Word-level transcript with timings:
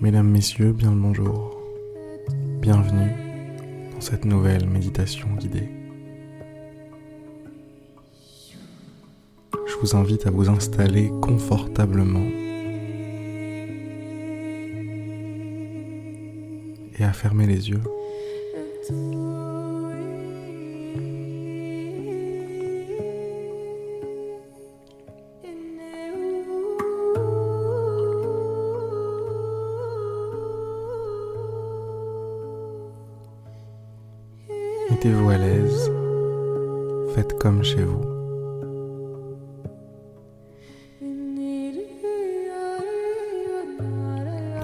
Mesdames, 0.00 0.30
Messieurs, 0.30 0.72
bien 0.72 0.92
le 0.92 0.96
bonjour. 0.96 1.60
Bienvenue 2.62 3.12
dans 3.92 4.00
cette 4.00 4.24
nouvelle 4.24 4.66
méditation 4.66 5.28
guidée. 5.38 5.68
Je 9.66 9.74
vous 9.82 9.94
invite 9.94 10.26
à 10.26 10.30
vous 10.30 10.48
installer 10.48 11.12
confortablement 11.20 12.26
et 16.98 17.04
à 17.04 17.12
fermer 17.12 17.46
les 17.46 17.68
yeux. 17.68 17.82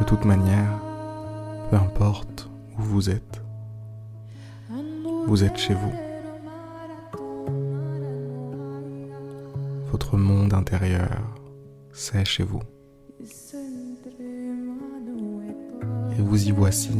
Toute 0.07 0.25
manière, 0.25 0.81
peu 1.69 1.77
importe 1.77 2.49
où 2.79 2.83
vous 2.83 3.11
êtes, 3.11 3.43
vous 5.27 5.43
êtes 5.43 5.57
chez 5.57 5.75
vous. 5.75 5.93
Votre 9.91 10.17
monde 10.17 10.55
intérieur, 10.55 11.11
c'est 11.93 12.25
chez 12.25 12.45
vous. 12.45 12.61
Et 16.17 16.23
vous 16.23 16.47
y 16.47 16.53
voici 16.53 16.93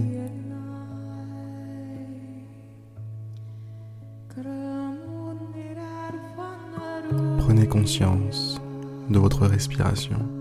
Prenez 7.39 7.69
conscience 7.69 8.61
de 9.09 9.19
votre 9.19 9.47
respiration. 9.47 10.36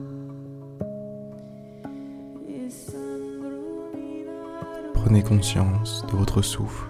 Prenez 5.15 5.29
conscience 5.29 6.05
de 6.11 6.17
votre 6.17 6.41
souffle. 6.41 6.89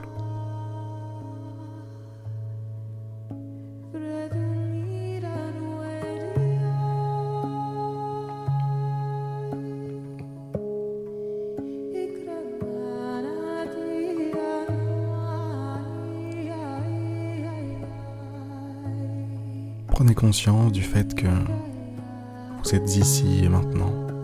Prenez 19.89 20.15
conscience 20.15 20.71
du 20.71 20.81
fait 20.81 21.13
que 21.13 21.27
vous 22.63 22.73
êtes 22.73 22.95
ici 22.95 23.41
et 23.43 23.49
maintenant. 23.49 24.14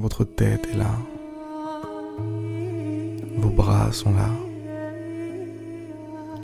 Votre 0.00 0.22
tête 0.22 0.68
est 0.72 0.76
là. 0.76 0.92
Vos 3.36 3.50
bras 3.50 3.90
sont 3.90 4.14
là. 4.14 4.30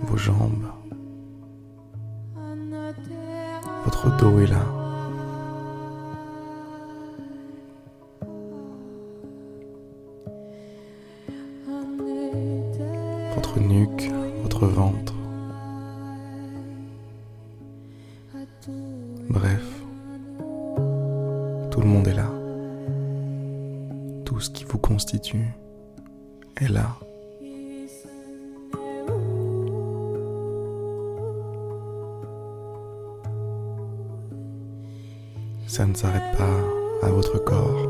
Vos 0.03 0.17
jambes. 0.17 0.67
Votre 3.85 4.17
dos 4.17 4.41
est 4.41 4.49
là. 4.49 4.65
Votre 13.37 13.61
nuque, 13.61 14.11
votre 14.43 14.67
ventre. 14.67 15.14
Constitue 25.35 25.47
est 26.61 26.69
là. 26.69 26.97
Ça 35.67 35.87
ne 35.87 35.95
s'arrête 35.95 36.37
pas 36.39 37.07
à 37.07 37.11
votre 37.11 37.39
corps. 37.45 37.89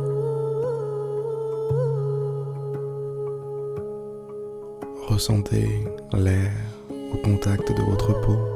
Ressentez 5.09 5.69
l'air 6.15 6.50
au 6.91 7.16
contact 7.19 7.71
de 7.71 7.83
votre 7.83 8.19
peau. 8.22 8.53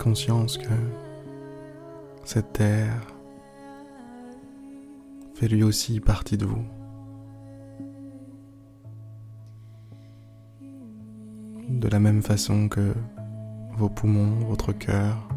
Conscience 0.00 0.56
que 0.56 0.74
cette 2.24 2.54
terre 2.54 3.06
fait 5.34 5.46
lui 5.46 5.62
aussi 5.62 6.00
partie 6.00 6.38
de 6.38 6.46
vous. 6.46 6.64
De 11.68 11.86
la 11.88 12.00
même 12.00 12.22
façon 12.22 12.68
que 12.70 12.94
vos 13.76 13.90
poumons, 13.90 14.46
votre 14.46 14.72
cœur 14.72 15.28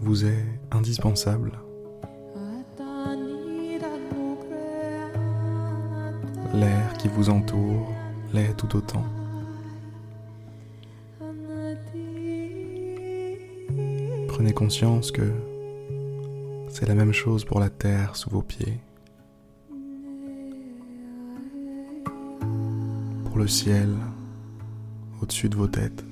vous 0.00 0.24
est 0.24 0.46
indispensable. 0.70 1.52
L'air 6.54 6.92
qui 6.98 7.08
vous 7.08 7.28
entoure 7.28 7.92
l'est 8.32 8.56
tout 8.56 8.76
autant. 8.76 9.04
Prenez 14.30 14.52
conscience 14.52 15.10
que 15.10 15.28
c'est 16.68 16.86
la 16.86 16.94
même 16.94 17.12
chose 17.12 17.44
pour 17.44 17.58
la 17.58 17.68
terre 17.68 18.14
sous 18.14 18.30
vos 18.30 18.42
pieds, 18.42 18.78
pour 23.24 23.38
le 23.38 23.48
ciel 23.48 23.90
au-dessus 25.20 25.48
de 25.48 25.56
vos 25.56 25.66
têtes. 25.66 26.04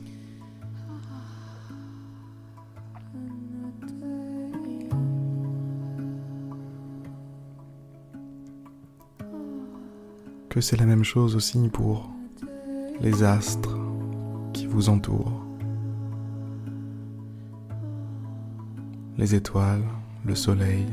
Que 10.51 10.61
c'est 10.61 10.77
la 10.77 10.87
même 10.87 11.05
chose 11.05 11.37
aussi 11.37 11.69
pour 11.69 12.11
les 13.01 13.23
astres 13.23 13.79
qui 14.53 14.67
vous 14.67 14.89
entourent. 14.89 15.48
Les 19.19 19.35
étoiles, 19.35 19.83
le 20.25 20.35
soleil, 20.37 20.87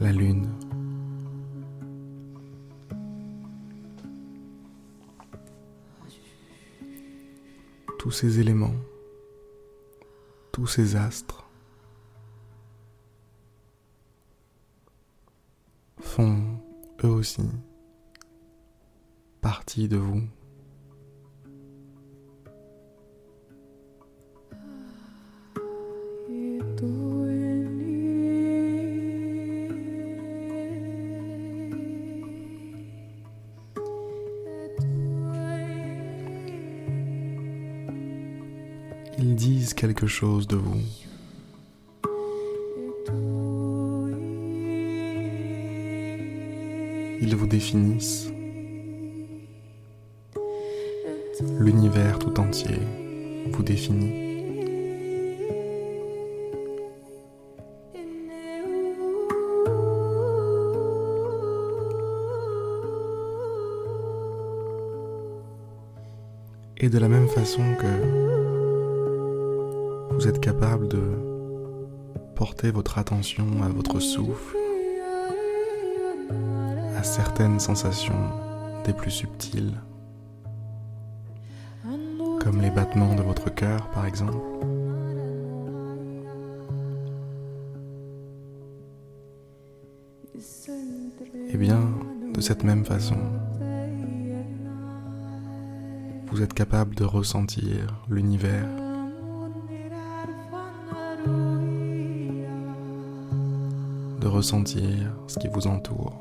la 0.00 0.12
lune. 0.12 0.48
Tous 7.98 8.12
ces 8.12 8.38
éléments, 8.38 8.76
tous 10.52 10.68
ces 10.68 10.94
astres 10.94 11.44
font 15.98 16.60
eux 17.02 17.08
aussi 17.08 17.50
partie 19.40 19.88
de 19.88 19.96
vous. 19.96 20.22
chose 40.06 40.46
de 40.46 40.56
vous. 40.56 40.80
Ils 47.20 47.34
vous 47.36 47.46
définissent 47.46 48.28
l'univers 51.58 52.18
tout 52.18 52.38
entier 52.38 52.78
vous 53.50 53.62
définit. 53.62 54.22
Et 66.76 66.88
de 66.88 66.98
la 66.98 67.08
même 67.08 67.28
façon 67.28 67.62
que 67.80 68.33
vous 70.24 70.30
êtes 70.30 70.40
capable 70.40 70.88
de 70.88 71.02
porter 72.34 72.70
votre 72.70 72.96
attention 72.96 73.44
à 73.62 73.68
votre 73.68 74.00
souffle, 74.00 74.56
à 76.96 77.02
certaines 77.02 77.60
sensations 77.60 78.30
des 78.86 78.94
plus 78.94 79.10
subtiles, 79.10 79.74
comme 82.40 82.62
les 82.62 82.70
battements 82.70 83.14
de 83.14 83.20
votre 83.20 83.54
cœur 83.54 83.90
par 83.90 84.06
exemple. 84.06 84.38
Eh 91.50 91.58
bien, 91.58 91.82
de 92.32 92.40
cette 92.40 92.64
même 92.64 92.86
façon, 92.86 93.18
vous 96.28 96.40
êtes 96.40 96.54
capable 96.54 96.94
de 96.94 97.04
ressentir 97.04 98.02
l'univers. 98.08 98.83
Ressentir 104.34 104.82
ce 105.28 105.38
qui 105.38 105.48
vous 105.48 105.66
entoure. 105.66 106.12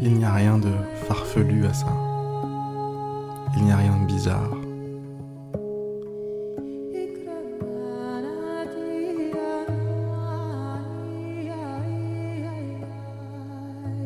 Il 0.00 0.14
n'y 0.14 0.24
a 0.24 0.32
rien 0.32 0.58
de 0.58 0.70
farfelu 1.06 1.66
à 1.66 1.72
ça. 1.72 1.86
Il 3.56 3.64
n'y 3.64 3.72
a 3.72 3.76
rien 3.76 4.00
de 4.02 4.06
bizarre. 4.06 4.50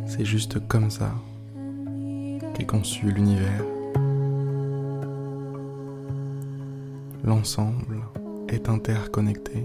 C'est 0.07 0.25
juste 0.25 0.67
comme 0.69 0.91
ça 0.91 1.11
conçu 2.67 3.11
l'univers. 3.11 3.65
L'ensemble 7.25 8.01
est 8.49 8.69
interconnecté. 8.69 9.65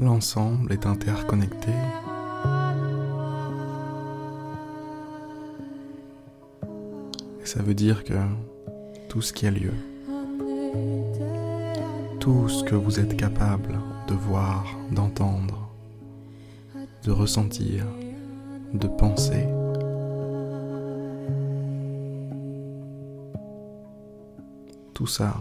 L'ensemble 0.00 0.72
est 0.72 0.86
interconnecté. 0.86 1.72
Et 7.42 7.46
ça 7.46 7.60
veut 7.64 7.74
dire 7.74 8.04
que 8.04 8.14
tout 9.08 9.20
ce 9.20 9.32
qui 9.32 9.48
a 9.48 9.50
lieu, 9.50 9.72
tout 12.20 12.48
ce 12.48 12.62
que 12.62 12.76
vous 12.76 13.00
êtes 13.00 13.16
capable 13.16 13.80
de 14.06 14.14
voir, 14.14 14.66
d'entendre, 14.92 15.68
de 17.02 17.10
ressentir, 17.10 17.84
de 18.72 18.86
penser, 18.86 19.48
tout 24.94 25.08
ça 25.08 25.34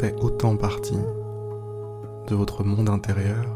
fait 0.00 0.16
autant 0.20 0.56
partie 0.56 0.98
de 2.28 2.34
votre 2.34 2.62
monde 2.62 2.90
intérieur 2.90 3.46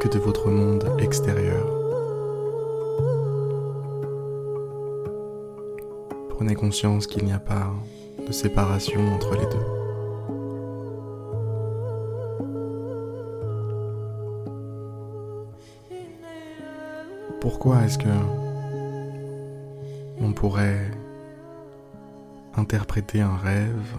que 0.00 0.08
de 0.08 0.18
votre 0.18 0.50
monde 0.50 0.84
extérieur. 0.98 1.64
Prenez 6.30 6.56
conscience 6.56 7.06
qu'il 7.06 7.24
n'y 7.24 7.32
a 7.32 7.38
pas 7.38 7.72
de 8.26 8.32
séparation 8.32 9.00
entre 9.14 9.34
les 9.34 9.46
deux. 9.46 9.66
Pourquoi 17.40 17.84
est-ce 17.84 17.98
que 17.98 18.08
on 20.20 20.32
pourrait 20.32 20.90
interpréter 22.56 23.20
un 23.20 23.36
rêve 23.36 23.96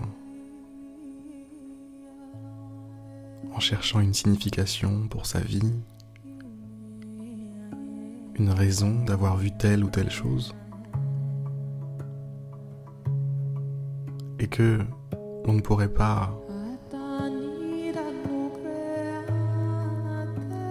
en 3.58 3.60
cherchant 3.60 4.02
une 4.02 4.14
signification 4.14 5.08
pour 5.08 5.26
sa 5.26 5.40
vie, 5.40 5.74
une 8.36 8.52
raison 8.52 9.04
d'avoir 9.04 9.36
vu 9.36 9.50
telle 9.50 9.84
ou 9.84 9.90
telle 9.90 10.12
chose, 10.12 10.54
et 14.38 14.46
que 14.48 14.78
on 15.46 15.54
ne 15.54 15.62
pourrait 15.62 15.92
pas 15.92 16.40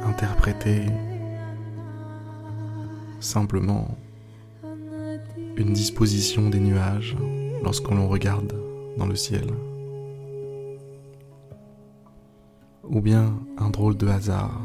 interpréter 0.05 0.87
simplement 3.19 3.99
une 5.57 5.73
disposition 5.73 6.51
des 6.51 6.61
nuages 6.61 7.17
lorsqu'on 7.65 8.07
regarde 8.07 8.55
dans 8.97 9.07
le 9.07 9.17
ciel 9.17 9.47
ou 12.89 13.01
bien 13.01 13.35
un 13.59 13.71
drôle 13.71 13.97
de 13.97 14.07
hasard 14.07 14.61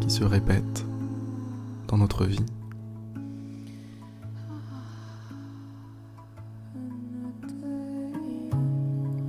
qui 0.00 0.10
se 0.10 0.24
répète 0.24 0.84
dans 1.88 1.96
notre 1.98 2.24
vie. 2.24 2.44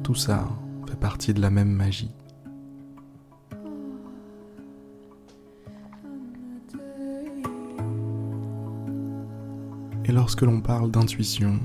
Tout 0.04 0.16
ça 0.16 0.48
fait 0.88 1.00
partie 1.00 1.34
de 1.34 1.42
la 1.42 1.50
même 1.50 1.72
magie. 1.72 2.12
Et 10.06 10.12
lorsque 10.12 10.42
l'on 10.42 10.60
parle 10.60 10.92
d'intuition, 10.92 11.60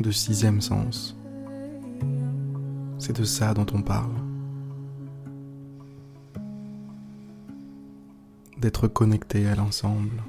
de 0.00 0.10
sixième 0.10 0.60
sens, 0.60 1.16
c'est 3.02 3.18
de 3.18 3.24
ça 3.24 3.52
dont 3.52 3.66
on 3.74 3.82
parle. 3.82 4.14
D'être 8.58 8.86
connecté 8.86 9.48
à 9.48 9.56
l'ensemble. 9.56 10.22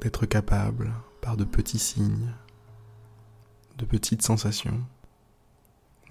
D'être 0.00 0.26
capable, 0.26 0.92
par 1.20 1.36
de 1.36 1.44
petits 1.44 1.78
signes, 1.78 2.34
de 3.78 3.84
petites 3.84 4.22
sensations, 4.22 4.80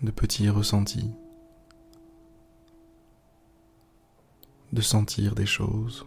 de 0.02 0.12
petits 0.12 0.48
ressentis, 0.48 1.12
de 4.72 4.82
sentir 4.82 5.36
des 5.36 5.46
choses. 5.46 6.06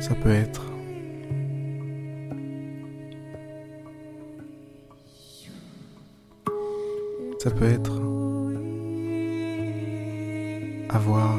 Ça 0.00 0.14
peut 0.14 0.30
être. 0.30 0.62
Ça 7.38 7.50
peut 7.50 7.64
être. 7.66 8.00
Avoir. 10.88 11.36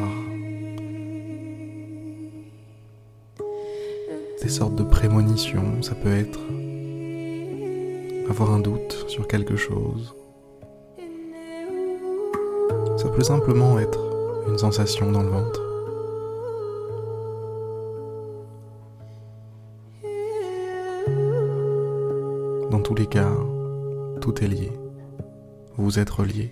Des 4.42 4.50
sortes 4.50 4.76
de 4.76 4.84
prémonitions, 4.84 5.82
ça 5.82 5.96
peut 5.96 6.12
être. 6.12 6.40
Avoir 8.30 8.52
un 8.54 8.60
doute 8.60 9.06
sur 9.08 9.28
quelque 9.28 9.58
chose, 9.58 10.16
Ça 13.02 13.10
peut 13.10 13.24
simplement 13.24 13.80
être 13.80 14.00
une 14.48 14.60
sensation 14.60 15.12
dans 15.12 15.24
le 15.24 15.30
ventre. 15.30 15.71
Tous 22.92 22.96
les 22.96 23.08
cas, 23.08 23.32
tout 24.20 24.44
est 24.44 24.50
lié. 24.50 24.70
Vous 25.78 25.98
êtes 25.98 26.10
reliés. 26.10 26.52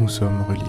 Nous 0.00 0.08
sommes 0.08 0.42
reliés. 0.48 0.64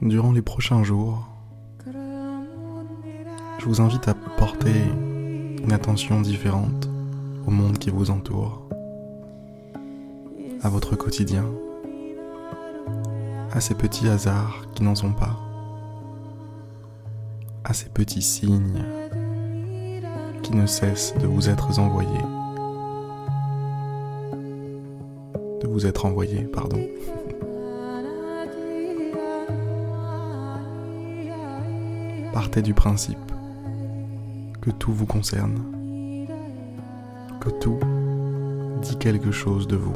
Durant 0.00 0.32
les 0.32 0.42
prochains 0.42 0.82
jours, 0.82 1.31
je 3.62 3.68
vous 3.68 3.80
invite 3.80 4.08
à 4.08 4.14
porter 4.14 4.74
une 5.62 5.72
attention 5.72 6.20
différente 6.20 6.90
au 7.46 7.52
monde 7.52 7.78
qui 7.78 7.90
vous 7.90 8.10
entoure, 8.10 8.68
à 10.62 10.68
votre 10.68 10.96
quotidien, 10.96 11.44
à 13.52 13.60
ces 13.60 13.76
petits 13.76 14.08
hasards 14.08 14.66
qui 14.74 14.82
n'en 14.82 14.96
sont 14.96 15.12
pas, 15.12 15.38
à 17.62 17.72
ces 17.72 17.88
petits 17.88 18.20
signes 18.20 18.82
qui 20.42 20.56
ne 20.56 20.66
cessent 20.66 21.14
de 21.20 21.28
vous 21.28 21.48
être 21.48 21.78
envoyés, 21.78 22.08
de 25.60 25.68
vous 25.68 25.86
être 25.86 26.04
envoyés, 26.04 26.42
pardon. 26.52 26.84
Partez 32.32 32.62
du 32.62 32.74
principe 32.74 33.31
que 34.62 34.70
tout 34.70 34.92
vous 34.92 35.06
concerne, 35.06 35.60
que 37.40 37.50
tout 37.50 37.80
dit 38.80 38.96
quelque 38.96 39.32
chose 39.32 39.66
de 39.66 39.74
vous. 39.74 39.92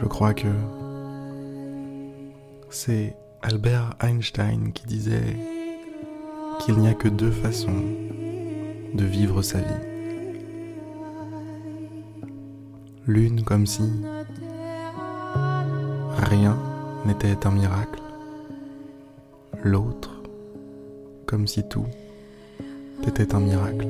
Je 0.00 0.06
crois 0.06 0.32
que 0.32 0.48
c'est 2.70 3.14
Albert 3.42 3.90
Einstein 4.00 4.72
qui 4.72 4.86
disait 4.86 5.36
qu'il 6.60 6.78
n'y 6.78 6.88
a 6.88 6.94
que 6.94 7.08
deux 7.08 7.30
façons 7.30 7.84
de 8.94 9.04
vivre 9.04 9.42
sa 9.42 9.58
vie. 9.58 9.64
L'une 13.06 13.42
comme 13.42 13.66
si 13.66 13.82
rien 16.18 16.56
n'était 17.06 17.46
un 17.46 17.50
miracle, 17.50 18.00
l'autre 19.64 20.22
comme 21.26 21.46
si 21.46 21.66
tout 21.66 21.86
était 23.06 23.34
un 23.34 23.40
miracle. 23.40 23.88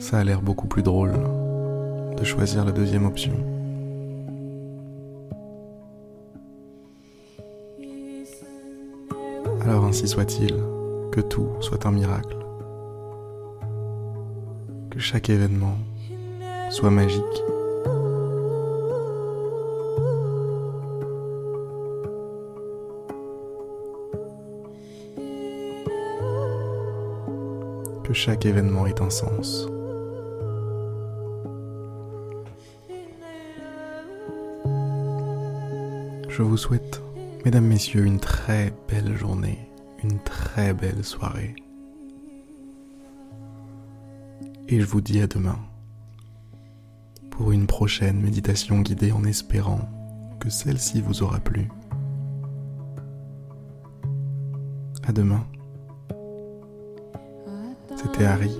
Ça 0.00 0.18
a 0.18 0.24
l'air 0.24 0.40
beaucoup 0.40 0.66
plus 0.66 0.82
drôle 0.82 1.12
de 2.16 2.24
choisir 2.24 2.64
la 2.64 2.72
deuxième 2.72 3.04
option. 3.04 3.57
Alors 9.68 9.84
ainsi 9.84 10.08
soit-il, 10.08 10.54
que 11.12 11.20
tout 11.20 11.50
soit 11.60 11.84
un 11.84 11.90
miracle, 11.90 12.38
que 14.90 14.98
chaque 14.98 15.28
événement 15.28 15.76
soit 16.70 16.90
magique. 16.90 17.22
Que 28.04 28.14
chaque 28.14 28.46
événement 28.46 28.86
ait 28.86 29.02
un 29.02 29.10
sens. 29.10 29.68
Je 36.30 36.42
vous 36.42 36.56
souhaite 36.56 37.02
Mesdames, 37.44 37.66
Messieurs, 37.66 38.04
une 38.04 38.18
très 38.20 38.72
belle 38.88 39.16
journée, 39.16 39.70
une 40.02 40.18
très 40.20 40.74
belle 40.74 41.04
soirée. 41.04 41.54
Et 44.68 44.80
je 44.80 44.86
vous 44.86 45.00
dis 45.00 45.20
à 45.20 45.26
demain 45.26 45.58
pour 47.30 47.52
une 47.52 47.66
prochaine 47.66 48.20
méditation 48.20 48.80
guidée 48.80 49.12
en 49.12 49.24
espérant 49.24 49.88
que 50.40 50.50
celle-ci 50.50 51.00
vous 51.00 51.22
aura 51.22 51.38
plu. 51.38 51.68
À 55.06 55.12
demain. 55.12 55.46
C'était 57.96 58.24
Harry. 58.24 58.50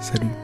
Salut. 0.00 0.43